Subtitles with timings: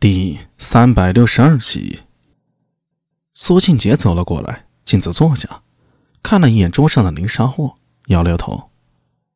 [0.00, 2.02] 第三百六十二集，
[3.34, 5.64] 苏庆杰走了过来，径自坐下，
[6.22, 8.70] 看了一眼桌上的零杀货，摇了摇头：“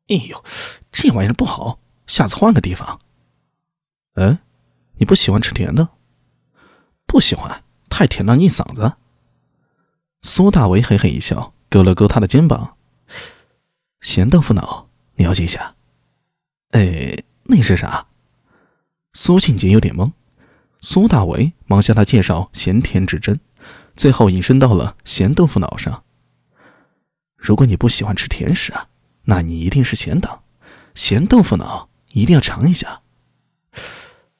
[0.06, 0.44] 哎呦，
[0.92, 3.00] 这玩意儿不好，下次换个地方。
[4.14, 4.38] ”“嗯，
[4.98, 5.88] 你不喜欢吃甜的
[7.06, 8.92] ？”“不喜欢，太甜了，腻嗓子。”
[10.22, 12.76] 苏大为嘿嘿一笑，勾了勾他的肩膀
[14.00, 15.74] ：“咸豆腐脑，了解一下。
[16.70, 18.06] ”“哎，那是啥？”
[19.12, 20.12] 苏庆杰有点懵。
[20.82, 23.38] 苏大为忙向他介绍咸甜之争，
[23.96, 26.02] 最后引申到了咸豆腐脑上。
[27.36, 28.88] 如果你不喜欢吃甜食啊，
[29.24, 30.42] 那你一定是咸党。
[30.94, 33.00] 咸豆腐脑一定要尝一下，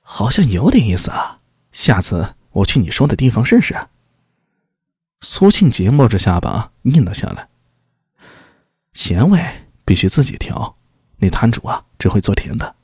[0.00, 1.40] 好像有点意思啊。
[1.70, 3.74] 下次我去你说的地方试试。
[5.20, 7.48] 苏庆杰摸着下巴应了下来。
[8.92, 9.40] 咸味
[9.84, 10.76] 必须自己调，
[11.18, 12.74] 那摊主啊只会做甜的。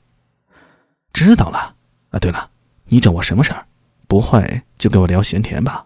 [1.11, 1.75] 知道了。
[2.11, 2.49] 啊，对了。
[2.89, 3.67] 你找我什么事儿？
[4.07, 5.85] 不会就跟我聊闲天吧？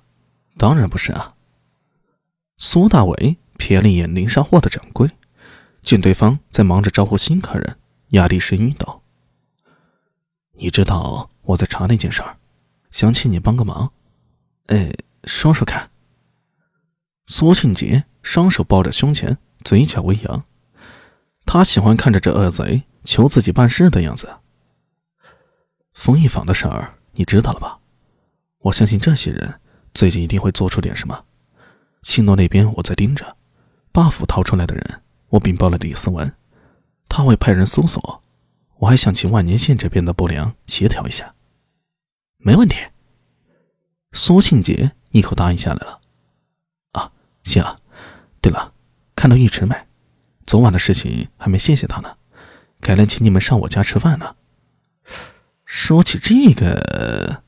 [0.57, 1.35] 当然不是啊。
[2.57, 5.11] 苏大伟瞥了一眼林上货的掌柜，
[5.81, 7.77] 见对方在忙着招呼新客人，
[8.09, 9.01] 压低声音道
[10.55, 12.37] ：“你知道我在查那件事儿，
[12.91, 13.91] 想请你帮个忙。
[14.67, 14.93] 哎，
[15.25, 15.89] 说说看。”
[17.27, 20.45] 苏庆杰双手抱着胸前，嘴角微扬，
[21.45, 24.37] 他喜欢看着这恶贼求自己办事的样子。
[25.93, 27.79] 冯一坊的事儿你知道了吧？
[28.59, 29.59] 我相信这些人
[29.93, 31.25] 最近一定会做出点什么。
[32.01, 33.37] 信诺那边我在盯着
[33.93, 36.33] ，buff 逃出来的人，我禀报了李思文，
[37.07, 38.23] 他会派人搜索。
[38.79, 41.35] 我还想请万年县这边的不良协调一下。
[42.37, 42.77] 没问题。
[44.11, 46.01] 苏庆杰一口答应下来了。
[46.91, 47.11] 啊，
[47.43, 47.79] 行了。
[48.41, 48.73] 对了，
[49.15, 49.75] 看到尉迟没？
[50.45, 52.17] 昨晚的事情还没谢谢他呢，
[52.81, 54.35] 改天请你们上我家吃饭呢。
[55.75, 57.43] 说起这个，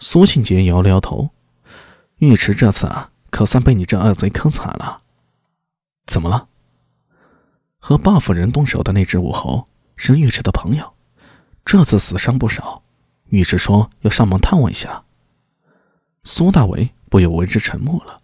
[0.00, 1.30] 苏庆杰摇了摇头。
[2.18, 5.02] 尉迟这次啊，可算被你这恶贼坑惨了。
[6.04, 6.48] 怎么了？
[7.78, 10.94] 和霸府人动手的那只武侯是尉迟的朋友，
[11.64, 12.82] 这次死伤不少。
[13.30, 15.04] 尉迟说要上门探望一下。
[16.24, 18.20] 苏大为不由为之沉默了。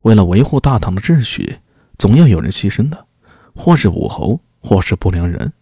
[0.00, 1.60] 为了维护大唐的秩序，
[1.98, 3.06] 总要有人牺牲的，
[3.54, 5.52] 或是武侯，或是不良人。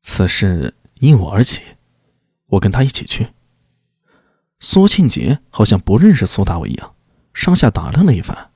[0.00, 0.74] 此事。
[1.00, 1.62] 因我而起，
[2.46, 3.28] 我跟他一起去。
[4.60, 6.94] 苏庆杰好像不认识苏大伟一样，
[7.32, 8.50] 上下打量了一番。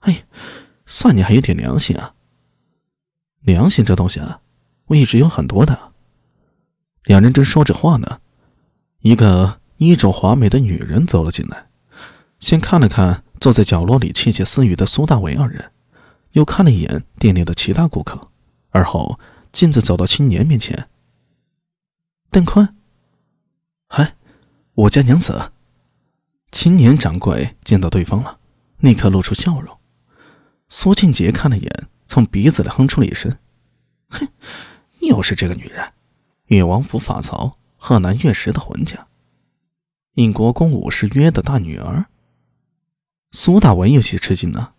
[0.00, 0.24] 哎，
[0.84, 2.14] 算你还有点良心啊！
[3.40, 4.40] 良心这东西啊，
[4.86, 5.92] 我一直有很多的。
[7.04, 8.20] 两人正说着话呢，
[9.00, 11.68] 一个衣着华美的女人走了进来，
[12.38, 15.72] 先看了看坐在角落里窃窃私语的苏大伟二人，
[16.32, 18.28] 又看了一眼店里的其他顾客，
[18.70, 19.18] 而后
[19.50, 20.88] 径自走到青年面前。
[22.32, 22.74] 邓坤，
[23.88, 24.16] 嗨，
[24.72, 25.52] 我家娘子。
[26.50, 28.40] 青年掌柜见到对方了，
[28.78, 29.78] 立刻露出笑容。
[30.70, 33.36] 苏庆杰看了眼，从鼻子里哼出了一声
[34.08, 34.26] ：“哼，
[35.00, 35.92] 又是这个女人，
[36.46, 39.08] 越王府法曹贺南岳石的魂家，
[40.14, 42.06] 应国公武士约的大女儿。”
[43.32, 44.72] 苏大文有些吃惊呢。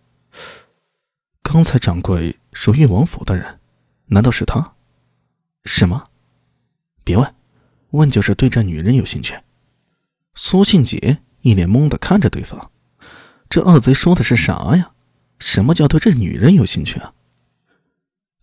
[1.43, 3.59] 刚才掌柜说越王府的人，
[4.07, 4.73] 难道是他？
[5.65, 6.07] 什么？
[7.03, 7.35] 别问。
[7.93, 9.35] 问就是对这女人有兴趣。
[10.35, 12.71] 苏庆杰一脸懵的看着对方，
[13.49, 14.93] 这恶贼说的是啥呀？
[15.39, 17.13] 什么叫对这女人有兴趣啊？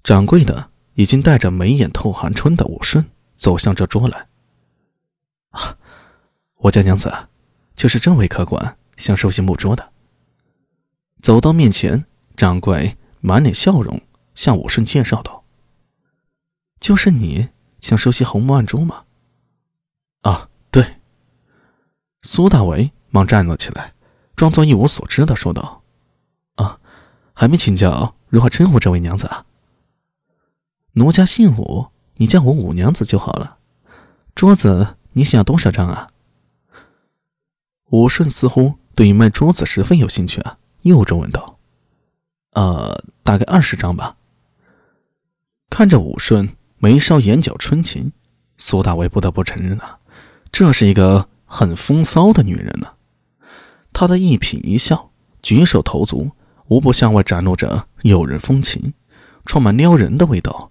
[0.04, 4.28] 掌柜的已经带着眉眼透寒春的武顺走向这桌来。
[5.50, 5.76] 啊，
[6.58, 7.12] 我家娘子，
[7.74, 9.92] 就是这位客官想收些木桌的。
[11.20, 12.04] 走到面前，
[12.36, 14.00] 掌柜满脸笑容
[14.34, 15.44] 向武顺介绍道
[16.78, 17.48] ：“就是你
[17.80, 19.06] 想收些红木暗珠吗？”
[20.22, 20.96] 啊，对。
[22.22, 23.94] 苏大为忙站了起来，
[24.36, 25.82] 装作一无所知的说道
[26.56, 26.78] ：“啊，
[27.32, 29.46] 还没请教如何称呼这位娘子啊？
[30.92, 31.86] 奴家姓武，
[32.16, 33.58] 你叫我武娘子就好了。
[34.34, 36.10] 桌子你想要多少张啊？”
[37.90, 41.58] 武顺似乎对于卖桌子十分有兴趣啊，又追问道
[42.52, 44.16] ：“呃，大概二十张吧。”
[45.70, 48.12] 看着武顺眉梢眼角春情，
[48.58, 49.99] 苏大为不得不承认啊。
[50.60, 52.88] 这是一个很风骚的女人呢，
[53.94, 55.10] 她的一颦一笑、
[55.40, 56.32] 举手投足，
[56.68, 58.92] 无不向外展露着诱人风情，
[59.46, 60.70] 充满撩人的味道。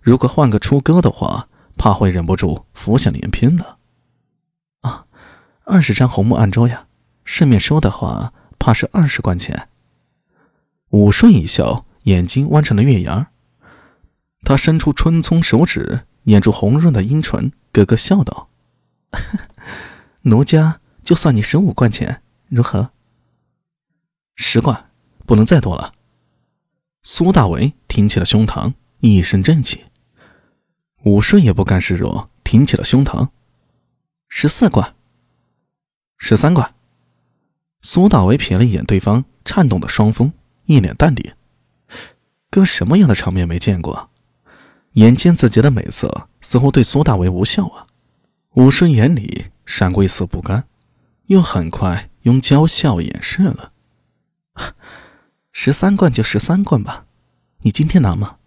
[0.00, 3.64] 如果换个出歌的话，怕会忍不住浮想联翩呢。
[4.82, 5.06] 啊，
[5.64, 6.86] 二十张红木案桌呀，
[7.24, 9.68] 市面收的话，怕是二十贯钱。
[10.90, 13.30] 武顺一笑，眼睛弯成了月牙
[14.44, 18.48] 他伸出春葱手指，捻住红润的阴唇，咯咯笑道。
[20.22, 22.90] 奴家就算你十五贯钱，如何？
[24.36, 24.90] 十贯，
[25.26, 25.92] 不能再多了。
[27.02, 29.86] 苏大为挺起了胸膛，一身正气。
[31.04, 33.28] 武顺也不甘示弱，挺起了胸膛。
[34.28, 34.94] 十四贯，
[36.18, 36.74] 十三贯。
[37.80, 40.32] 苏大为瞥了一眼对方颤动的双峰，
[40.66, 41.34] 一脸淡定。
[42.50, 44.10] 哥什么样的场面没见过？
[44.92, 47.86] 眼见自己的美色似乎对苏大为无效啊！
[48.54, 50.66] 武顺眼里闪过一丝不甘，
[51.26, 53.72] 又很快用娇笑掩饰了。
[55.52, 57.06] 十三罐就十三罐吧，
[57.60, 58.38] 你今天拿吗？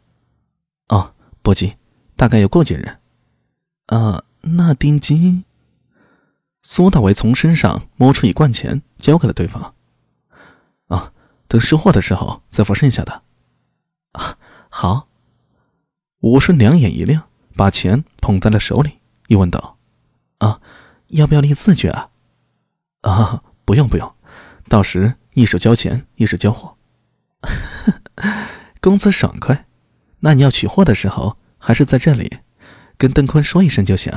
[0.90, 1.78] 哦，不急，
[2.16, 2.98] 大概要过几日。
[3.88, 5.46] 啊，那定金？
[6.64, 9.74] 苏大为从身上摸出一罐钱，交给了对方。
[10.88, 11.14] 啊，
[11.48, 13.24] 等收货的时候再付剩下的。
[14.14, 14.38] 啊，
[14.70, 15.08] 好。
[16.22, 17.24] 武顺两眼一亮，
[17.56, 19.80] 把钱捧在了手里，又问道
[20.42, 20.60] ：“啊，
[21.08, 22.10] 要不要立字据啊
[23.02, 24.16] ？”“啊， 不用不用，
[24.68, 26.78] 到时一手交钱，一手交货。”
[28.82, 29.66] 公子爽快。
[30.20, 32.40] 那你要取货的时候，还是在这里
[32.98, 34.12] 跟邓坤说一声就行。